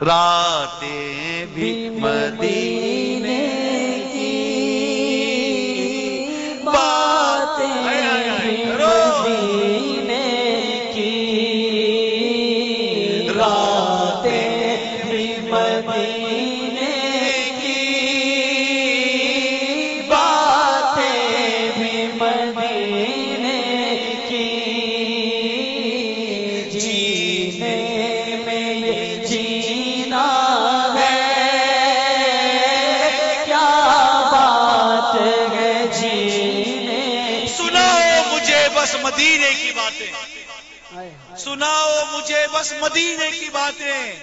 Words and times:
راتیں 0.00 1.46
بھی 1.54 1.88
مدینے 1.90 3.63
بس 42.64 42.72
مدینے 42.80 43.30
کی 43.30 43.48
باتیں، 43.52 44.14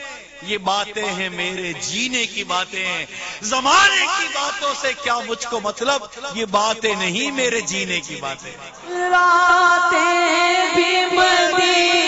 یہ 0.42 0.58
باتیں 0.58 1.06
ہیں 1.06 1.30
میرے 1.30 1.74
جینے 1.80 2.26
کی 2.26 2.44
باتیں۔ 2.44 3.06
زمانے 3.42 4.06
کی 4.18 4.28
باتوں 4.34 4.74
سے 4.82 4.94
کیا 5.04 5.20
مجھ 5.28 5.48
کو 5.48 5.60
مطلب؟ 5.60 6.02
یہ 6.34 6.46
باتیں 6.46 6.96
نہیں 6.96 7.32
میرے 7.32 7.62
جینے 7.62 8.00
کی 8.00 8.16
باتیں۔ 8.16 8.52
راتیں 8.90 10.76
بھی 10.76 11.18
مدینے 11.18 12.01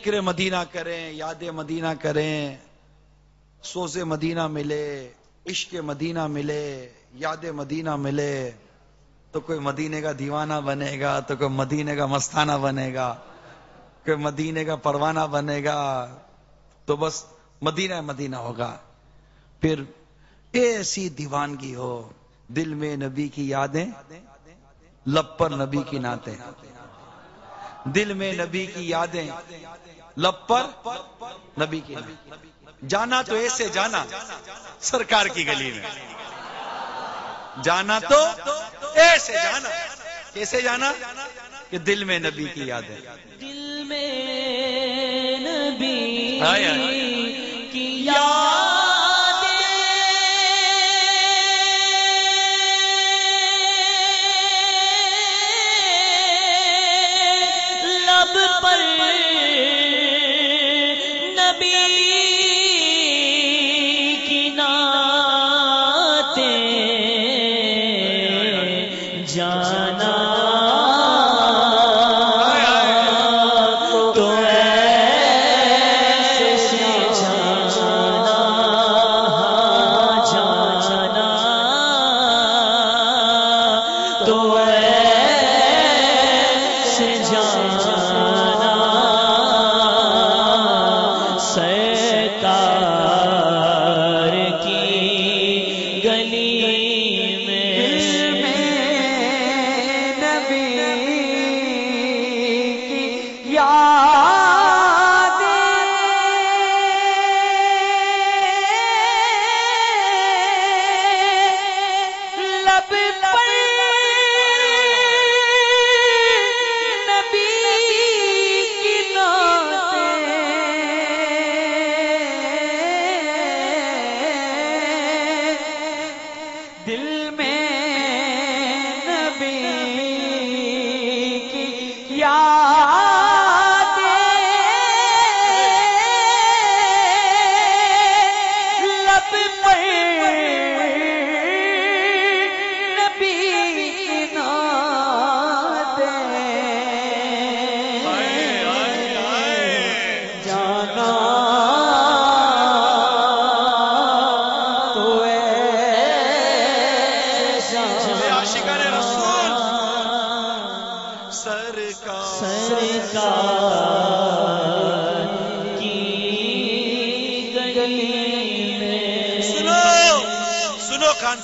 ذکر 0.00 0.20
مدینہ 0.20 0.56
کریں، 0.72 1.12
یاد 1.12 1.42
مدینہ 1.42 1.86
کریں، 2.00 2.56
سوز 3.62 3.96
مدینہ 3.96 4.46
ملے، 4.46 5.12
عشق 5.46 5.74
مدینہ 5.74 6.26
ملے، 6.26 6.88
یاد 7.14 7.44
مدینہ 7.44 7.96
ملے، 7.96 8.50
تو 9.32 9.40
کوئی 9.40 9.58
مدینے 9.58 10.00
کا 10.00 10.12
دیوانہ 10.18 10.60
بنے 10.64 11.00
گا، 11.00 11.20
تو 11.20 11.36
کوئی 11.36 11.50
مدینے 11.50 11.96
کا 11.96 12.06
مستانہ 12.06 12.52
بنے 12.52 12.94
گا، 12.94 13.16
کوئی 14.04 14.16
مدینے 14.16 14.64
کا 14.64 14.76
پروانہ 14.76 15.26
بنے 15.30 15.64
گا، 15.64 15.80
تو 16.84 16.96
بس 16.96 17.24
مدینہ 17.62 18.00
مدینہ 18.00 18.36
ہوگا۔ 18.36 18.76
پھر 19.60 19.82
ایسی 20.52 21.08
دیوانگی 21.08 21.74
ہو، 21.74 22.08
دل 22.48 22.74
میں 22.74 22.96
نبی 22.96 23.28
کی 23.28 23.48
یادیں، 23.48 23.86
لب 25.06 25.38
پر 25.38 25.50
نبی 25.50 25.82
کی 25.90 25.98
نعتیں۔ 25.98 26.36
دل 27.84 28.12
میں 28.12 28.32
نبی 28.32 28.66
کی 28.66 28.88
یادیں 28.88 29.30
لب 30.16 30.46
پر 30.46 30.62
نبی 31.60 31.80
کی 31.80 31.94
جانا 32.88 33.22
تو 33.22 33.34
ایسے 33.34 33.68
جانا 33.68 34.04
سرکار 34.80 35.26
کی 35.26 35.46
گلی 35.46 35.72
میں۔ 35.72 35.90
جانا 37.62 37.98
تو 37.98 38.24
ایسے 38.94 39.32
جانا۔ 39.32 39.68
کیسے 40.32 40.60
جانا؟ 40.60 40.92
کہ 41.70 41.78
دل 41.78 42.04
میں 42.04 42.18
نبی 42.18 42.44
کی 42.54 42.62
یادیں۔ 42.62 42.96
دل 43.40 43.82
میں 43.84 45.38
نبی۔ 45.38 46.40
کی 47.72 48.04
یادیں 48.04 48.69
جانا 69.34 70.09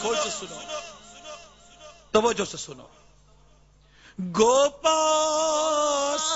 سنو 0.06 0.14
سے 0.22 0.30
سنو۔ 0.30 0.56
توجہ 2.10 2.44
سے 2.44 2.56
سنو۔ 2.56 2.86
گوپاس 4.38 6.32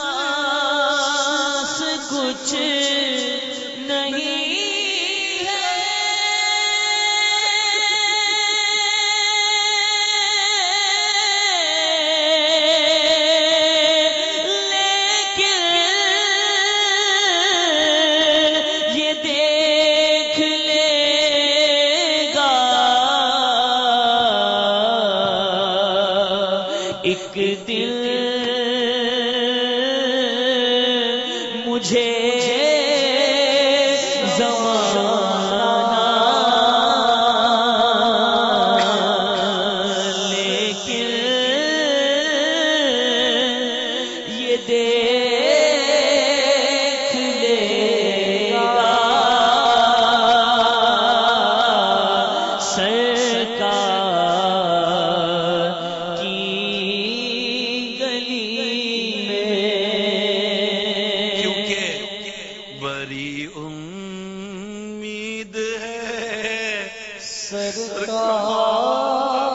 کچھ 2.11 2.55
ایک 27.35 27.67
دل 27.67 28.00
بری 62.81 63.49
امید 63.55 65.57
ہے۔ 65.57 66.89
سرکار 67.21 69.50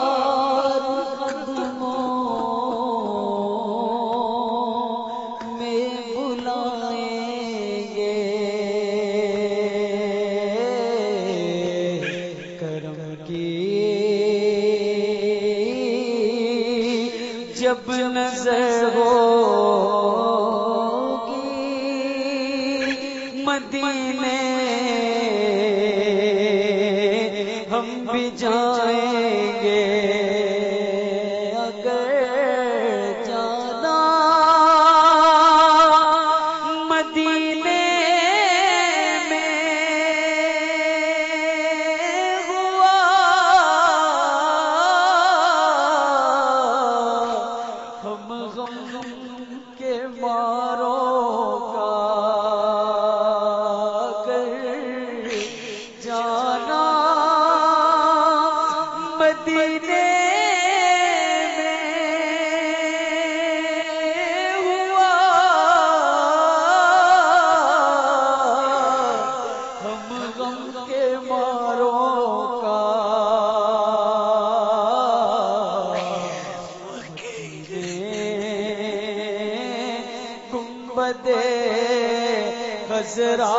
گنبد 80.96 81.16
خزرا 82.90 83.56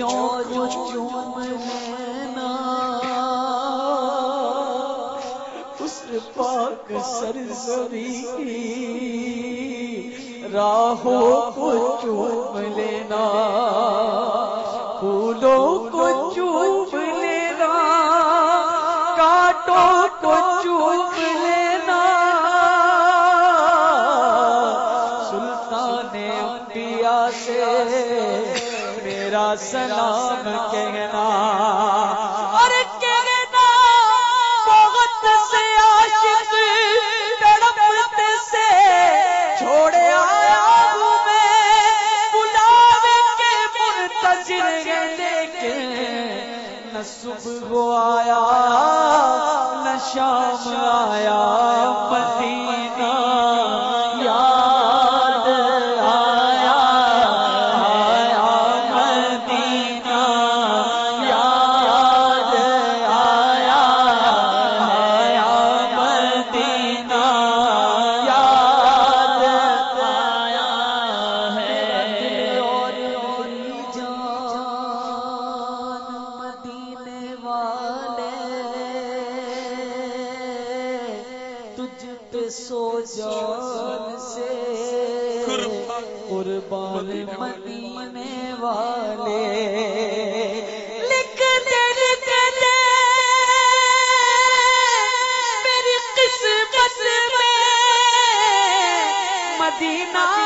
جو 0.00 0.08
کچھ 0.48 0.76
چومنا 0.92 2.50
اس 5.80 5.96
پاک 6.34 6.92
سر 7.04 7.36
سری 7.54 8.12
راہو 10.52 11.18
صبح 47.12 47.96
آیا 47.96 48.40
نہ 49.84 49.96
شام 50.12 50.68
آیا 50.84 51.40
مدینہ 52.10 52.79
تجھ 82.30 82.52
سو 82.52 83.00
جان 83.16 84.18
سے 84.34 84.50
قربان 86.28 87.08
مدینے 87.38 88.52
والے۔ 88.60 89.46
مدینہ 99.58 100.39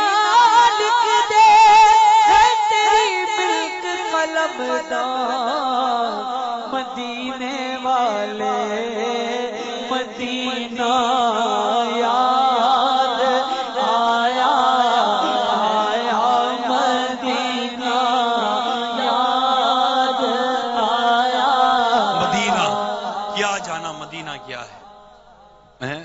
کیا 24.54 25.88
ہے؟ 25.88 26.02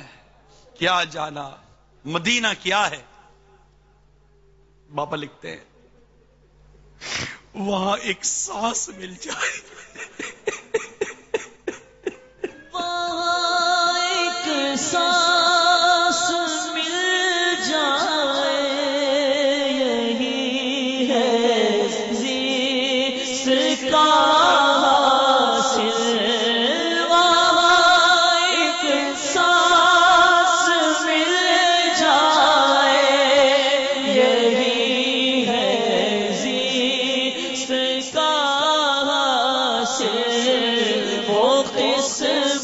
کیا 0.73 1.03
جانا؟ 1.03 1.55
مدینہ 2.05 2.47
کیا 2.61 2.89
ہے؟ 2.89 3.01
بابا 4.93 5.17
لکھتے 5.17 5.51
ہیں، 5.51 5.63
وہاں 7.53 7.97
ایک 7.97 8.25
سانس 8.25 8.89
مل 8.89 9.15
جائے 9.15 9.78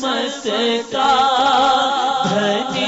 قسمت 0.06 0.92
کا 0.92 1.10
دھنی 2.30 2.85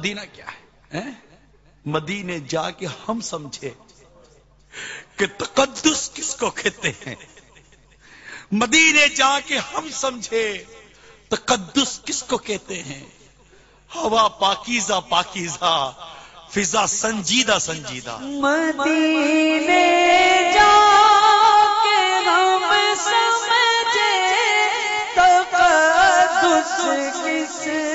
مدینہ 0.00 0.20
کیا 0.32 0.44
ہے؟ 0.94 1.10
مدینے 1.84 2.38
جا 2.40 2.70
کے 2.70 2.86
ہم 3.08 3.20
سمجھے 3.20 3.70
کہ 5.16 5.26
تقدس 5.38 6.10
کس 6.14 6.34
کو 6.34 6.50
کہتے 6.50 6.90
ہیں؟ 7.06 7.14
مدینے 8.52 9.08
جا 9.08 9.40
کے 9.46 9.58
ہم 9.58 9.88
سمجھے 9.92 10.64
تقدس 11.28 12.00
کس 12.04 12.22
کو 12.22 12.38
کہتے 12.38 12.82
ہیں؟ 12.82 13.04
ہوا 13.94 14.28
پاکیزہ 14.28 15.00
پاکیزہ، 15.08 15.92
فضا 16.50 16.86
سنجیدہ 16.86 17.58
سنجیدہ۔ 17.60 18.18
مدینے 18.20 19.84
جا 20.54 20.74
کے 21.82 22.28
ہم 22.28 22.64
سمجھے 23.04 24.36
تقدس 25.14 26.82
کس 27.24 27.89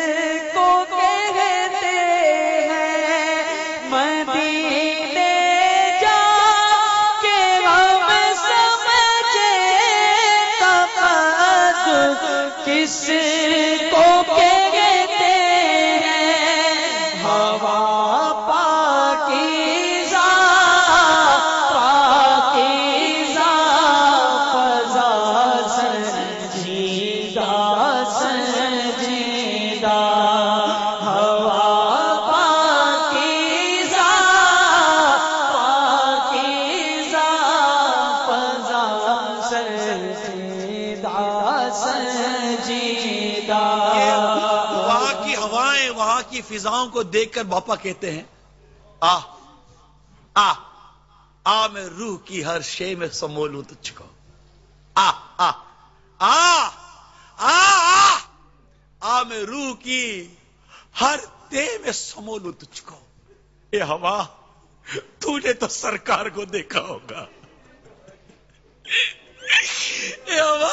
کی 46.85 46.91
کو 46.91 47.03
دیکھ 47.03 47.33
کر 47.33 47.43
باپا 47.43 47.75
کہتے 47.75 48.11
ہیں، 48.11 48.23
آ 48.99 49.19
آ 50.33 50.53
آ، 51.43 51.67
میں 51.67 51.85
روح 51.85 52.17
کی 52.25 52.45
ہر 52.45 52.61
شے 52.61 52.95
میں 52.95 53.07
سمولوں 53.07 53.61
تجھ 53.61 53.93
کو۔ 53.95 54.03
آ 54.95 55.11
آ 55.37 55.51
آ 56.19 56.69
آ 57.37 58.19
آ 58.99 59.23
میں 59.23 59.43
روح 59.43 59.75
کی 59.75 60.35
ہر 61.01 61.19
دے 61.51 61.77
میں 61.77 61.91
سمولوں 61.91 62.51
تجھ 62.51 62.81
کو۔ 62.83 62.99
یہ 63.71 63.83
ہوا، 63.83 64.25
تو 65.19 65.37
نے 65.37 65.53
تو 65.53 65.67
سرکار 65.67 66.25
کو 66.25 66.45
دیکھا 66.45 66.81
ہوگا 66.81 67.25
یہ 70.27 70.41
ہوا 70.41 70.71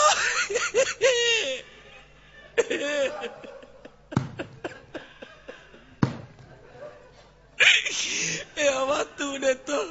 اے 8.55 8.69
ہوا 8.69 9.03
تو 9.17 9.37
نے 9.37 9.55
تو 9.55 9.83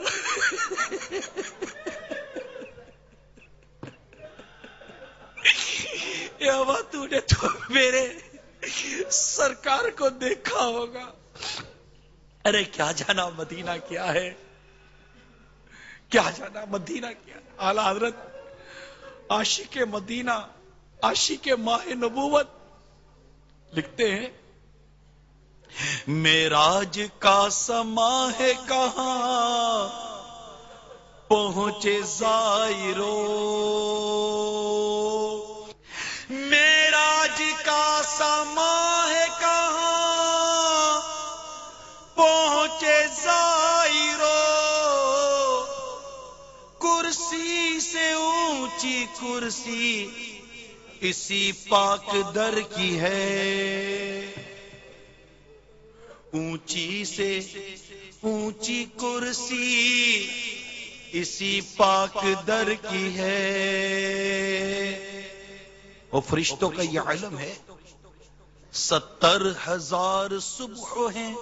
اے 6.38 6.52
ہوا 6.52 6.82
تو 6.92 7.06
نے 7.06 7.20
تو 7.20 7.48
میرے 7.70 8.08
سرکار 9.10 9.90
کو 9.90 10.10
دیکھا 10.22 10.66
ہوگا۔ 10.66 11.12
ارے، 12.46 12.64
کیا 12.64 12.92
جانا 12.92 13.30
مدینہ 13.30 13.72
کیا 13.88 14.14
ہے؟ 14.14 14.34
کیا 16.10 16.30
جانا 16.36 16.66
مدینہ 16.70 17.06
کیا 17.26 17.38
اعلی 17.58 17.82
حضرت 17.86 18.16
عاشق 19.30 19.78
مدینہ، 19.78 20.32
عاشق 21.02 21.48
ماہ 21.60 21.86
نبوت 21.88 22.48
لکھتے 23.74 24.16
ہیں، 24.16 24.28
میراج 26.08 27.02
کا 27.20 27.50
سما 27.50 28.30
ہے 28.40 28.54
کہاں؟ 28.68 30.12
پہنچے 31.28 32.02
زائرو 32.06 33.18
کرسی 49.22 50.08
اسی 51.02 51.52
پاک 51.70 52.36
در 52.36 52.62
کی 52.76 53.00
ہے۔ 53.00 54.32
اونچی 56.32 57.06
سے 57.06 57.40
اونچی 58.22 58.86
کرسی 59.02 60.28
اسی 61.12 61.62
پاک 61.78 62.18
در 62.48 62.74
کی 62.90 63.18
ہے۔ 63.18 63.38
وہ 66.12 66.22
فرشتوں 66.22 66.70
کا 66.70 66.82
یہ 66.82 67.00
علم 67.00 67.38
ہے، 67.38 67.54
ستر 68.74 69.52
ہزار 69.68 70.40
صبح 70.40 71.10
ہیں، 71.16 71.36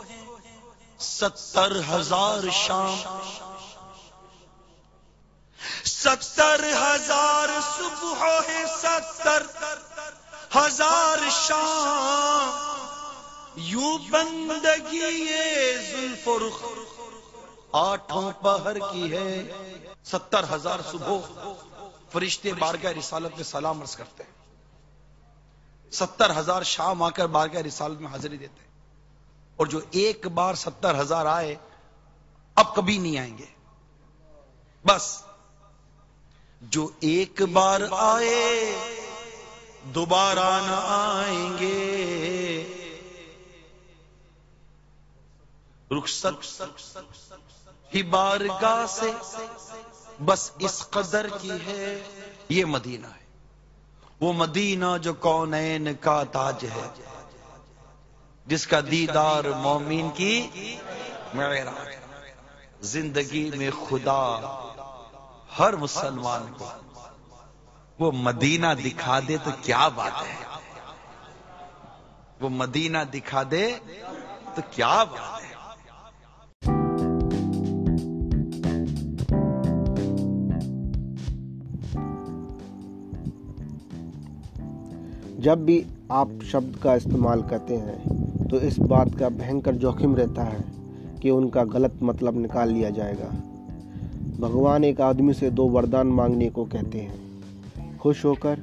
ستر 1.00 1.80
ہزار 1.90 2.50
شام 2.68 3.29
ستر 6.04 6.66
ہزار 6.82 7.50
صبح 7.78 8.26
ہے 8.48 8.66
ستر 8.82 9.44
ہزار 10.56 11.18
شام 11.32 12.78
یوں 13.56 13.98
بندگی 14.12 14.98
یہ 14.98 15.78
ذوالفرخ 15.92 16.66
آٹھوں 17.72 18.32
پہر 18.32 18.80
کی 18.80 19.12
ہے 19.12 19.52
ستر 20.06 20.46
ہزار 20.52 20.80
صبح۔ 20.92 21.18
فرشتے 22.12 22.54
بارگاہ 22.54 22.92
رسالت 22.92 23.36
میں 23.36 23.44
سلام 23.44 23.82
عرض 23.82 23.96
کرتے 23.96 24.24
ہیں۔ 24.24 24.56
ستر 25.92 26.40
ہزار 26.40 26.64
شام 26.64 27.04
آ 27.04 27.10
کر 27.10 27.28
بارگاہ 27.28 27.62
رسالت 27.62 28.02
میں 28.02 28.12
حاضری 28.12 28.38
دیتے 28.38 28.62
ہیں۔ 28.62 28.70
اور 29.56 29.68
جو 29.68 29.80
ایک 29.92 30.28
بار 30.28 30.54
ستر 30.54 31.02
ہزار 31.02 31.26
آئے، 31.26 31.56
اب 32.56 32.76
کبھی 32.76 32.98
نہیں 32.98 33.18
آئیں 33.18 33.38
گے۔ 33.38 33.46
بس 34.86 35.24
جو 36.62 36.90
ایک 37.00 37.42
بار 37.42 37.82
آئے، 37.92 38.76
دوبارہ 39.84 40.60
نہ 40.62 40.80
آئیں 40.84 41.58
گے۔ 41.60 41.86
رخصت 45.92 46.98
ہی 47.96 48.04
بارگاہ 48.04 48.86
سے 48.90 49.12
بس 50.26 50.52
اس 50.60 50.86
قدر 50.90 51.28
کی 51.42 51.52
ہے، 51.52 52.02
یہ 52.50 52.66
مدینہ 52.66 53.08
ہے۔ 53.08 53.26
وہ 54.20 54.34
مدینہ 54.34 54.86
جو 55.02 55.14
کونین 55.14 55.88
کا 56.00 56.24
تاج 56.24 56.66
ہے، 56.66 56.88
جس 58.46 58.68
کا 58.68 58.80
دیدار 58.92 59.44
مومین 59.44 60.10
کی 60.10 60.48
معراج 61.34 61.96
زندگی 62.82 63.52
میں 63.56 63.70
خدا 63.90 64.40
ہر 65.50 65.76
مسلمان 65.76 66.42
کو 66.58 66.66
وہ 68.00 68.12
مدینہ 68.12 68.68
دکھا 68.86 69.20
دے 69.28 69.38
تو 69.44 69.52
کیا 69.62 69.88
بات 69.88 70.12
ہے؟ 70.12 70.36
وہ 72.42 72.50
مدینہ 72.50 72.98
دکھا 73.14 73.44
دے 73.52 73.72
تو 74.56 74.62
کیا 74.72 75.04
بات 75.04 75.42
ہے؟ 75.44 75.50
جب 85.38 85.58
بھی 85.58 85.84
آپ 86.10 86.28
شبد 86.52 86.82
کا 86.82 86.94
استعمال 86.94 87.42
کرتے 87.42 87.78
ہیں 87.78 87.96
تو 88.50 88.58
اس 88.58 88.80
بات 88.80 89.08
کا 89.20 89.28
بھینکر 89.28 89.74
جوخم 89.74 90.16
رہتا 90.16 90.46
ہے 90.46 90.58
کہ 91.22 91.30
ان 91.30 91.50
کا 91.50 91.64
غلط 91.74 92.02
مطلب 92.02 92.36
نکال 92.36 92.74
لیا 92.74 92.90
جائے 92.90 93.14
گا۔ 93.14 93.49
بھگوان 94.40 94.84
ایک 94.84 95.02
آدمی 95.02 95.34
سے 95.34 95.50
دو 95.50 95.70
وردان 95.70 96.08
مانگنے 96.08 96.50
کو 96.50 96.66
کہتے 96.66 97.02
ہیں۔ 97.02 97.18
خوش 97.98 98.26
ہو 98.26 98.34
کر 98.34 98.56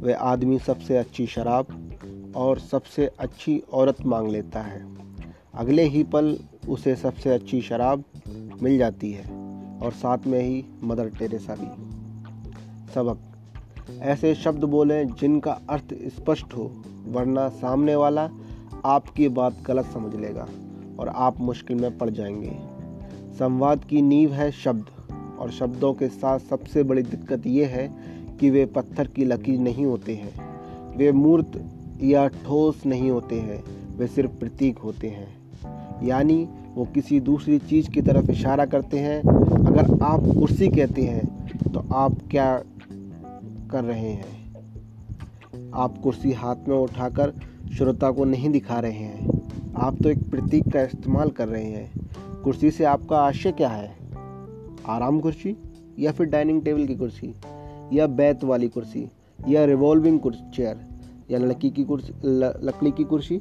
وہ 0.00 0.10
آدمی 0.18 0.58
سب 0.64 0.82
سے 0.82 0.98
اچھی 0.98 1.26
شراب 1.26 1.64
اور 2.32 2.56
سب 2.56 2.86
سے 2.86 3.08
اچھی 3.16 3.60
عورت 3.72 4.06
مانگ 4.06 4.28
لیتا 4.28 4.66
ہے۔ 4.66 4.78
اگلے 5.52 5.88
ہی 5.88 6.02
پل 6.10 6.36
اسے 6.66 6.94
سب 6.94 7.10
سے 7.22 7.34
اچھی 7.34 7.60
شراب 7.60 8.00
مل 8.60 8.78
جاتی 8.78 9.16
ہے 9.16 9.22
اور 9.80 9.92
ساتھ 10.00 10.28
میں 10.28 10.40
ہی 10.40 10.62
مدر 10.82 11.08
ٹیریسا 11.18 11.54
بھی۔ 11.54 11.68
سبق۔ 12.94 13.36
ایسے 14.00 14.34
شبد 14.34 14.64
بولیں 14.64 15.04
جن 15.20 15.40
کا 15.40 15.54
ارتھ 15.68 15.94
اسپشٹ 16.00 16.56
ہو، 16.56 16.68
ورنہ 17.14 17.40
سامنے 17.60 17.94
والا 17.94 18.26
آپ 18.82 19.16
کی 19.16 19.28
بات 19.28 19.52
غلط 19.68 19.92
سمجھ 19.92 20.16
لے 20.16 20.34
گا 20.34 20.46
اور 20.96 21.06
آپ 21.14 21.34
مشکل 21.38 21.74
میں 21.74 21.90
پڑ 21.98 22.10
جائیں 22.10 22.42
گے۔ 22.42 22.50
سمواد 23.38 23.76
کی 23.88 24.00
نیو 24.00 24.28
ہے 24.32 24.50
شبد۔ 24.50 25.03
اور 25.36 25.48
شبدوں 25.48 25.94
کے 25.94 26.08
ساتھ 26.20 26.42
سب 26.48 26.56
سے 26.72 26.82
بڑی 26.82 27.02
دقت 27.02 27.46
یہ 27.46 27.64
ہے 27.64 27.88
کہ 28.38 28.50
وہ 28.50 28.74
پتھر 28.74 29.08
کی 29.08 29.24
لکیر 29.24 29.58
نہیں 29.58 29.84
ہوتے 29.84 30.16
ہیں۔ 30.16 30.30
وہ 30.78 31.12
مورت 31.12 31.58
یا 31.98 32.28
ٹھوس 32.28 32.86
نہیں 32.86 33.10
ہوتے 33.10 33.40
ہیں، 33.40 33.62
وہ 33.98 34.04
صرف 34.14 34.30
پرتیک 34.40 34.74
ہوتے 34.84 35.10
ہیں۔ 35.10 35.26
یعنی 36.00 36.44
وہ 36.74 36.84
کسی 36.92 37.20
دوسری 37.20 37.58
چیز 37.68 37.86
کی 37.86 38.02
طرف 38.02 38.24
اشارہ 38.28 38.66
کرتے 38.70 38.98
ہیں۔ 38.98 39.22
اگر 39.68 39.94
آپ 40.00 40.20
کرسی 40.20 40.68
کہتے 40.70 41.10
ہیں 41.10 41.20
تو 41.74 41.80
آپ 41.88 42.12
کیا 42.28 42.58
کر 43.68 43.84
رہے 43.84 44.12
ہیں؟ 44.12 44.22
آپ 45.72 46.02
کرسی 46.02 46.34
ہاتھ 46.34 46.68
میں 46.68 46.76
اٹھا 46.76 47.08
کر 47.08 47.30
شروتا 47.72 48.10
کو 48.10 48.24
نہیں 48.24 48.48
دکھا 48.48 48.82
رہے 48.82 48.92
ہیں۔ 48.92 49.28
آپ 49.74 49.94
تو 50.02 50.08
ایک 50.08 50.18
پرتیک 50.30 50.64
کا 50.72 50.80
استعمال 50.80 51.30
کر 51.30 51.48
رہے 51.48 51.64
ہیں۔ 51.64 51.86
کرسی 52.44 52.70
سے 52.70 52.86
آپ 52.86 53.00
کا 53.08 53.16
آشے 53.16 53.52
کیا 53.52 53.82
ہے؟ 53.82 53.88
آرام 54.84 55.20
کرسی 55.20 55.52
یا 55.96 56.12
پھر 56.12 56.24
ڈائننگ 56.24 56.60
ٹیبل 56.60 56.86
کی 56.86 56.94
کرسی 56.94 57.32
یا 57.90 58.06
بیت 58.06 58.44
والی 58.44 58.68
کرسی 58.68 59.06
یا 59.46 59.66
ریوالونگ 59.66 60.18
چیئر 60.56 60.74
یا 61.28 61.38
لڑکی 61.38 61.70
کی 61.70 61.84
کرسی 61.84 62.12
لکڑی 62.62 62.90
کی 62.90 63.04
کرسی 63.10 63.38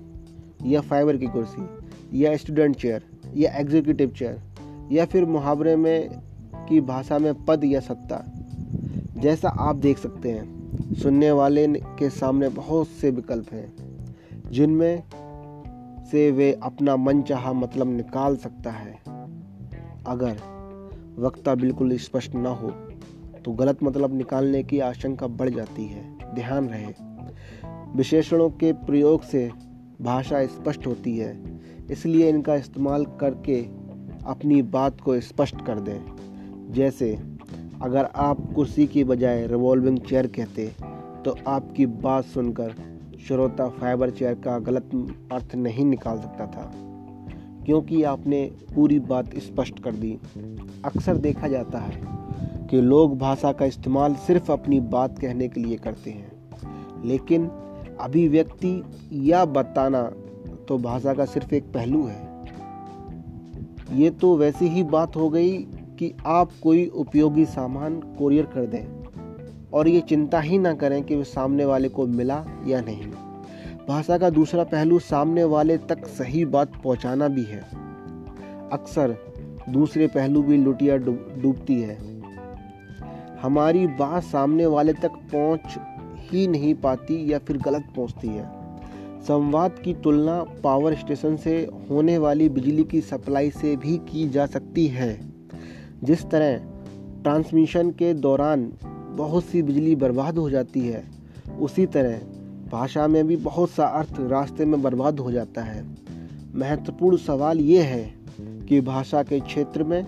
یا 0.63 0.81
فائبر 0.81 1.17
کی 1.17 1.25
کرسی 1.33 1.61
یا 2.11 2.31
اسٹوڈنٹ 2.31 2.77
چیئر 2.77 2.99
یا 3.33 3.51
ایگزیکٹو 3.51 4.15
چیئر 4.17 4.35
یا 4.89 5.05
پھر 5.11 5.25
محاورے 5.25 5.75
میں 5.75 6.07
کی 6.67 6.81
بھاشا 6.81 7.17
میں 7.17 7.33
پد 7.45 7.63
یا 7.63 7.81
ستا 7.81 8.19
جیسا 9.15 9.49
آپ 9.57 9.75
دیکھ 9.83 9.99
سکتے 9.99 10.39
ہیں، 10.39 10.41
سننے 11.01 11.31
والے 11.31 11.67
کے 11.95 12.09
سامنے 12.09 12.47
بہت 12.55 12.87
سے 13.01 13.09
وکلپ 13.09 13.53
ہیں 13.53 13.65
جن 14.51 14.69
میں 14.69 14.97
سے 16.11 16.31
وہ 16.31 16.55
اپنا 16.61 16.95
من 16.95 17.25
چاہا 17.25 17.51
مطلب 17.51 17.87
نکال 17.87 18.35
سکتا 18.35 18.71
ہے۔ 18.85 18.93
اگر 20.05 20.33
وقتہ 21.17 21.51
بالکل 21.51 21.91
اسپشٹ 21.91 22.35
نہ 22.35 22.47
ہو، 22.47 22.69
تو 23.43 23.51
غلط 23.51 23.83
مطلب 23.83 24.13
نکالنے 24.13 24.63
کی 24.63 24.81
آشنکا 24.81 25.25
بڑھ 25.25 25.49
جاتی 25.49 25.89
ہے، 25.89 26.01
دھیان 26.35 26.67
رہے۔ 26.69 26.91
وشیشنوں 27.97 28.49
کے 28.49 28.73
پریوگ 28.87 29.19
سے 29.31 29.49
بھاشا 29.99 30.37
اسپشٹ 30.37 30.87
ہوتی 30.87 31.21
ہے، 31.21 31.33
اس 31.89 32.05
لیے 32.05 32.29
ان 32.29 32.41
کا 32.41 32.53
استعمال 32.53 33.05
کر 33.17 33.33
کے 33.33 33.63
اپنی 34.23 34.61
بات 34.61 35.01
کو 35.01 35.11
اسپشٹ 35.11 35.65
کر 35.65 35.79
دیں۔ 35.79 35.99
جیسے، 36.69 37.15
اگر 37.79 38.03
آپ 38.13 38.37
کرسی 38.55 38.85
کی 38.85 39.03
بجائے 39.03 39.47
ریوالونگ 39.47 39.97
چیئر 40.09 40.27
کہتے، 40.27 40.67
تو 41.23 41.35
آپ 41.45 41.63
کی 41.75 41.85
بات 41.85 42.23
سن 42.33 42.53
کر 42.53 42.69
شروتا 43.19 43.67
فائبر 43.79 44.09
چیئر 44.09 44.33
کا 44.33 44.59
غلط 44.65 44.95
ارتھ 45.31 45.55
نہیں 45.55 45.85
نکال 45.85 46.17
سکتا 46.17 46.45
تھا۔ 46.45 46.82
کیونکہ 47.65 48.05
آپ 48.05 48.27
نے 48.27 48.49
پوری 48.73 48.99
بات 48.99 49.25
اسپشٹ 49.31 49.79
کر 49.79 49.91
دی۔ 49.91 50.15
اکثر 50.83 51.15
دیکھا 51.15 51.47
جاتا 51.47 51.87
ہے 51.87 52.01
کہ 52.69 52.81
لوگ 52.81 53.09
بھاشا 53.09 53.51
کا 53.51 53.65
استعمال 53.65 54.13
صرف 54.25 54.49
اپنی 54.51 54.79
بات 54.79 55.19
کہنے 55.21 55.47
کے 55.47 55.61
لیے 55.61 55.77
کرتے 55.77 56.11
ہیں، 56.13 56.27
لیکن 57.03 57.47
ابھی 57.97 58.27
ویکتی 58.27 58.81
یا 59.11 59.43
بتانا 59.43 60.09
تو 60.67 60.77
بھاشا 60.77 61.13
کا 61.13 61.25
صرف 61.25 61.45
ایک 61.49 61.63
پہلو 61.71 62.07
ہے۔ 62.09 62.21
یہ 63.91 64.09
تو 64.19 64.35
ویسی 64.37 64.69
ہی 64.69 64.83
بات 64.83 65.15
ہو 65.15 65.33
گئی 65.33 65.65
کہ 65.97 66.11
آپ 66.23 66.49
کوئی 66.59 66.89
اپیوگی 66.93 67.45
سامان 67.45 67.99
کوریئر 68.17 68.45
کر 68.45 68.65
دیں 68.65 68.85
اور 69.69 69.85
یہ 69.85 69.99
چنتا 70.09 70.43
ہی 70.43 70.57
نہ 70.57 70.67
کریں 70.77 71.01
کہ 71.03 71.15
وہ 71.15 71.23
سامنے 71.23 71.65
والے 71.65 71.89
کو 71.89 72.05
ملا 72.07 72.43
یا 72.65 72.81
نہیں۔ 72.85 73.11
بھاشا 73.85 74.17
کا 74.17 74.29
دوسرا 74.35 74.63
پہلو 74.63 74.99
سامنے 74.99 75.43
والے 75.43 75.77
تک 75.77 76.07
صحیح 76.17 76.45
بات 76.45 76.67
پہنچانا 76.81 77.27
بھی 77.27 77.43
ہے۔ 77.47 77.61
اکثر 78.71 79.11
دوسرے 79.65 80.07
پہلو 80.07 80.41
بھی 80.41 80.57
لٹیا 80.57 80.97
ڈوبتی 81.41 81.83
ہے۔ 81.83 81.95
ہماری 83.43 83.87
بات 83.87 84.31
سامنے 84.31 84.65
والے 84.65 84.93
تک 84.93 85.31
پہنچ 85.31 85.77
ہی 86.33 86.47
نہیں 86.47 86.73
پاتی 86.81 87.29
یا 87.29 87.39
پھر 87.39 87.57
غلط 87.65 87.95
پہنچتی 87.95 88.29
ہے۔ 88.29 88.43
سمواد 89.27 89.69
کی 89.81 89.93
تلنا 90.03 90.43
پاور 90.61 90.91
اسٹیشن 90.91 91.37
سے 91.37 91.65
ہونے 91.89 92.17
والی 92.17 92.49
بجلی 92.49 92.83
کی 92.83 93.01
سپلائی 93.01 93.49
سے 93.59 93.75
بھی 93.79 93.99
کی 94.05 94.29
جا 94.29 94.47
سکتی 94.47 94.95
ہے۔ 94.95 95.17
جس 96.01 96.25
طرح 96.29 96.57
ٹرانسمیشن 97.23 97.91
کے 97.91 98.13
دوران 98.13 98.69
بہت 99.17 99.43
سی 99.51 99.61
بجلی 99.61 99.95
برباد 99.95 100.33
ہو 100.33 100.49
جاتی 100.49 100.93
ہے، 100.93 101.01
اسی 101.57 101.85
طرح 101.85 102.13
بھاشا 102.69 103.07
میں 103.07 103.23
بھی 103.23 103.35
بہت 103.43 103.69
سا 103.75 103.83
ارتھ 103.83 104.21
راستے 104.21 104.65
میں 104.65 104.77
برباد 104.77 105.11
ہو 105.11 105.31
جاتا 105.31 105.75
ہے۔ 105.75 105.81
مہتوپورن 106.53 107.17
سوال 107.25 107.61
یہ 107.61 107.79
ہے 107.79 108.09
کہ 108.65 108.81
بھاشا 108.81 109.23
کے 109.23 109.39
چھیتر 109.47 109.83
میں 109.83 110.01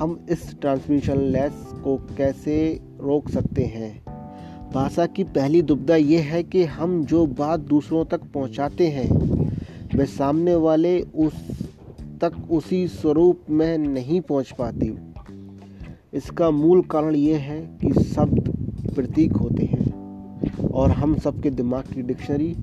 ہم 0.00 0.14
اس 0.28 0.54
ٹرانسمیشن 0.60 1.20
لیس 1.20 1.74
کو 1.82 1.98
کیسے 2.16 2.78
روک 2.98 3.28
سکتے 3.28 3.66
ہیں؟ 3.66 3.92
بھاشا 4.72 5.06
کی 5.06 5.24
پہلی 5.24 5.60
دبدہ 5.60 5.92
یہ 5.92 6.18
ہے 6.18 6.42
کہ 6.42 6.64
ہم 6.64 7.02
جو 7.08 7.26
بات 7.26 7.60
دوسروں 7.60 8.04
تک 8.04 8.32
پہنچاتے 8.32 8.90
ہیں 8.90 9.10
وہ 9.94 10.04
سامنے 10.16 10.54
والے 10.54 11.02
اس 11.12 11.32
تک 12.18 12.40
اسی 12.48 12.86
سوروپ 13.02 13.38
میں 13.48 13.78
نہیں 13.78 14.28
پہنچ 14.28 14.56
پاتی۔ 14.56 14.90
اس 16.12 16.22
کا 16.34 16.50
مول 16.50 16.82
کارن 16.82 17.14
یہ 17.14 17.34
ہے 17.34 17.76
کہ 17.80 17.88
شبد 18.14 18.50
پرتیک 18.96 19.32
ہوتے 19.40 19.64
ہیں۔ 19.64 19.83
اور 20.74 20.90
ہم 20.90 21.14
سب 21.22 21.30
کے 21.42 21.50
دماغ 21.50 21.80
کی 21.94 22.02
ڈکشنری 22.02 22.54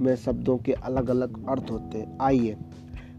میں 0.00 0.16
شبدوں 0.24 0.58
کے 0.58 0.74
الگ 0.80 1.10
الگ 1.10 1.38
ارتھ 1.46 1.72
ہوتے 1.72 1.98
ہیں۔ 1.98 2.06
آئیے، 2.18 2.54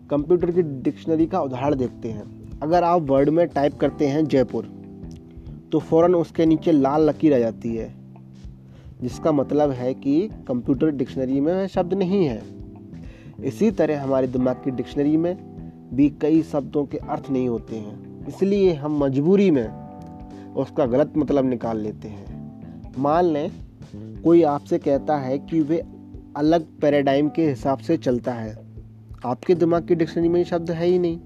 کمپیوٹر 0.08 0.52
کی 0.52 0.62
ڈکشنری 0.62 1.26
کا 1.26 1.38
ادھار 1.38 1.71
دیکھتے 1.71 2.13
ہیں۔ 2.13 2.21
اگر 2.60 2.84
آپ 2.84 3.12
ورڈ 3.12 3.30
میں 3.30 3.45
ٹائپ 3.45 3.80
کرتے 3.80 4.08
ہیں 4.08 4.21
جے 4.21 4.43
پور 4.43 4.63
تو 5.69 5.80
فوراً 5.80 6.13
اس 6.13 6.32
کے 6.32 6.45
نیچے 6.45 6.71
لال 6.71 7.02
لکیر 7.02 7.36
آ 7.36 7.38
جاتی 7.38 7.80
ہے، 7.80 7.89
جس 9.02 9.19
کا 9.19 9.32
مطلب 9.32 9.71
ہے 9.80 9.93
کہ 9.93 10.28
کمپیوٹر 10.45 10.89
ڈکشنری 10.89 11.39
میں 11.39 11.67
شبد 11.67 11.93
نہیں 11.93 12.30
ہے۔ 12.30 12.39
اسی 13.38 13.71
طرح 13.71 13.95
ہماری 13.95 14.28
دماغ 14.28 14.56
کی 14.63 14.71
ڈکشنری 14.71 15.17
میں 15.17 15.34
بھی 15.93 16.10
کئی 16.17 16.41
شبدوں 16.52 16.86
کے 16.86 16.99
ارتھ 17.08 17.32
نہیں 17.32 17.47
ہوتے 17.47 17.80
ہیں، 17.80 17.95
اس 18.28 18.41
لیے 18.41 18.73
ہم 18.73 18.97
مجبوری 18.97 19.52
میں 19.52 19.67
اس 20.56 20.67
کا 20.73 20.86
غلط 20.86 21.17
مطلب 21.17 21.45
نکال 21.45 21.78
لیتے 21.78 22.10
ہیں۔ 22.10 22.26
مان 22.97 23.26
لیں 23.26 23.47
کوئی 24.21 24.45
آپ 24.45 24.65
سے 24.65 24.79
کہتا 24.79 25.25
ہے 25.25 25.38
کہ 25.38 25.62
وہ 25.62 25.73
الگ 26.34 26.56
پیراڈائم 26.79 27.29
کے 27.29 27.53
حساب 27.53 27.82
سے 27.82 27.97
چلتا 27.97 28.43
ہے۔ 28.43 28.53
آپ 29.23 29.43
کے 29.43 29.56
دماغ 29.56 29.82
کی 29.82 29.95
ڈکشنری 29.95 30.27
میں 30.27 30.43
شبد 30.43 30.69
ہے 30.69 30.86
ہی 30.86 30.97
نہیں۔ 30.97 31.19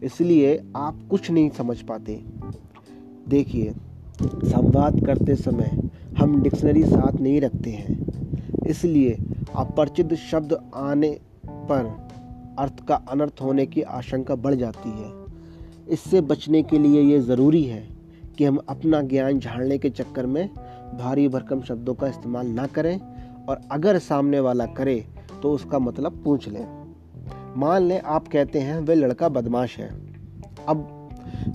اس 0.00 0.20
لیے 0.20 0.58
آپ 0.72 0.94
کچھ 1.08 1.30
نہیں 1.30 1.50
سمجھ 1.56 1.84
پاتے۔ 1.84 2.18
دیکھیے، 3.30 3.72
سمواد 4.42 4.90
کرتے 5.06 5.36
سمے 5.36 5.80
ہم 6.22 6.42
ڈکشنری 6.42 6.82
ساتھ 6.82 7.22
نہیں 7.22 7.40
رکھتے 7.40 7.72
ہیں۔ 7.72 7.94
اس 8.64 8.84
لیے 8.84 9.14
اپرچت 9.52 10.14
شبد 10.30 10.52
آنے 10.72 11.14
پر 11.68 11.86
ارتھ 12.58 12.86
کا 12.86 12.98
انرتھ 13.10 13.42
ہونے 13.42 13.66
کی 13.66 13.84
آشنکا 13.84 14.34
بڑھ 14.34 14.56
جاتی 14.56 14.88
ہے۔ 14.88 15.24
اس 15.86 15.98
سے 16.10 16.20
بچنے 16.20 16.62
کے 16.62 16.78
لیے 16.78 17.02
یہ 17.02 17.18
ضروری 17.18 17.70
ہے 17.70 17.86
کہ 18.36 18.46
ہم 18.46 18.56
اپنا 18.66 19.00
گیان 19.10 19.38
جھاڑنے 19.38 19.78
کے 19.78 19.90
چکر 19.90 20.24
میں 20.24 20.46
بھاری 20.92 21.28
بھرکم 21.28 21.60
شبدوں 21.60 21.94
کا 21.94 22.06
استعمال 22.06 22.46
نہ 22.46 22.60
کریں 22.72 22.98
اور 23.44 23.56
اگر 23.68 23.96
سامنے 24.06 24.40
والا 24.40 24.66
کرے 24.66 25.00
تو 25.40 25.54
اس 25.54 25.60
کا 25.68 25.78
مطلب 25.78 26.12
پوچھ 26.24 26.48
لیں۔ 26.48 26.84
مان 27.56 27.82
لیں 27.82 27.98
آپ 28.04 28.30
کہتے 28.30 28.60
ہیں 28.60 28.78
وہ 28.78 28.94
لڑکا 28.94 29.28
بدماش 29.28 29.78
ہے۔ 29.78 29.88
اب 30.66 30.78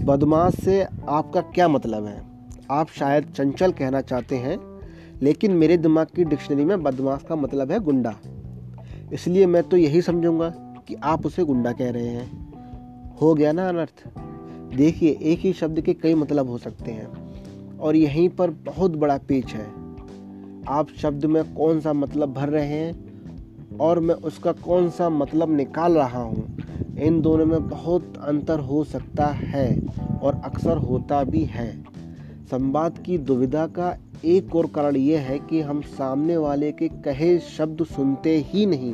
بدماش 0.05 0.53
سے 0.63 0.83
آپ 1.07 1.33
کا 1.33 1.41
کیا 1.41 1.67
مطلب 1.67 2.07
ہے؟ 2.07 2.21
آپ 2.67 2.87
شاید 2.91 3.23
چنچل 3.37 3.71
کہنا 3.71 4.01
چاہتے 4.01 4.37
ہیں، 4.37 4.57
لیکن 5.13 5.51
میرے 5.51 5.77
دماغ 5.77 6.05
کی 6.15 6.23
ڈکشنری 6.23 6.65
میں 6.65 6.77
بدماش 6.77 7.23
کا 7.23 7.35
مطلب 7.35 7.71
ہے 7.71 7.77
گنڈا۔ 7.87 8.11
اس 9.09 9.27
لیے 9.27 9.45
میں 9.45 9.61
تو 9.69 9.77
یہی 9.77 10.01
سمجھوں 10.01 10.39
گا 10.39 10.51
کہ 10.85 10.95
آپ 11.01 11.19
اسے 11.23 11.43
گنڈا 11.43 11.71
کہہ 11.71 11.91
رہے 11.91 12.09
ہیں۔ 12.09 12.25
ہو 13.21 13.37
گیا 13.37 13.51
نا 13.51 13.69
انرتھ؟ 13.69 14.07
دیکھیے، 14.77 15.11
ایک 15.11 15.45
ہی 15.45 15.53
شبد 15.53 15.79
کے 15.85 15.93
کئی 15.93 16.13
مطلب 16.13 16.47
ہو 16.47 16.57
سکتے 16.57 16.93
ہیں۔ 16.93 17.20
اور 17.81 17.93
یہیں 17.93 18.37
پر 18.37 18.49
بہت 18.65 18.91
بڑا 18.91 19.17
پیچ 19.27 19.55
ہے۔ 19.55 19.65
آپ 20.65 20.85
شبد 20.95 21.23
میں 21.23 21.43
کون 21.53 21.81
سا 21.81 21.91
مطلب 21.91 22.29
بھر 22.29 22.49
رہے 22.49 22.67
ہیں 22.67 22.91
اور 23.77 23.97
میں 23.97 24.15
اس 24.23 24.33
کا 24.39 24.51
کون 24.61 24.87
سا 24.97 25.09
مطلب 25.09 25.49
نکال 25.49 25.97
رہا 25.97 26.21
ہوں؟ 26.21 26.41
ان 26.97 27.23
دونوں 27.23 27.45
میں 27.45 27.59
بہت 27.69 28.01
انتر 28.27 28.59
ہو 28.59 28.83
سکتا 28.83 29.31
ہے 29.53 29.75
اور 30.21 30.33
اکثر 30.43 30.77
ہوتا 30.77 31.23
بھی 31.23 31.45
ہے۔ 31.55 31.71
سمواد 32.49 32.89
کی 33.03 33.17
دویدھا 33.17 33.67
کا 33.67 33.91
ایک 34.21 34.43
اور 34.51 34.65
کارن 34.71 34.95
یہ 34.95 35.17
ہے 35.17 35.37
کہ 35.47 35.61
ہم 35.61 35.81
سامنے 35.97 36.37
والے 36.37 36.71
کے 36.71 36.87
کہے 37.03 37.37
شبد 37.47 37.81
سنتے 37.95 38.41
ہی 38.53 38.65
نہیں۔ 38.65 38.93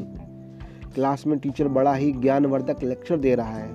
کلاس 0.95 1.25
میں 1.25 1.37
ٹیچر 1.37 1.67
بڑا 1.67 1.97
ہی 1.97 2.23
گیان 2.23 2.45
وردک 2.45 2.83
لیکچر 2.83 3.17
دے 3.17 3.35
رہا 3.35 3.59
ہے۔ 3.59 3.71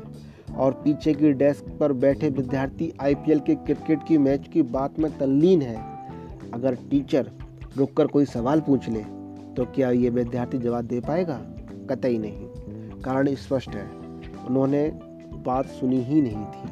اور 0.56 0.72
پیچھے 0.72 1.14
کی 1.14 1.32
ڈیسک 1.32 1.64
پر 1.78 1.92
بیٹھے 1.92 2.30
ودیارتھی 2.38 2.90
آئی 2.98 3.14
پی 3.14 3.30
ایل 3.30 3.38
کے 3.38 3.54
کرکٹ 3.54 4.06
کی 4.06 4.18
میچ 4.18 4.48
کی 4.48 4.62
بات 4.62 4.98
میں 4.98 5.10
تلین 5.18 5.62
ہے۔ 5.62 5.76
اگر 6.52 6.74
ٹیچر 6.88 7.22
رک 7.80 7.94
کر 7.94 8.06
کوئی 8.06 8.24
سوال 8.24 8.60
پوچھ 8.60 8.90
لے، 8.90 9.02
تو 9.56 9.64
کیا 9.72 9.88
یہ 9.88 10.10
ودیارتھی 10.10 10.58
جواب 10.58 10.90
دے 10.90 11.00
پائے 11.06 11.26
گا؟ 11.26 11.38
قطعی 11.86 12.18
نہیں۔ 12.18 12.48
کارن 13.02 13.28
اسپشٹ 13.28 13.76
ہے۔ 13.76 13.84
انہوں 14.48 14.66
نے 14.66 14.90
بات 15.44 15.64
سنی 15.80 16.04
ہی 16.04 16.20
نہیں 16.20 16.44
تھی۔ 16.52 16.71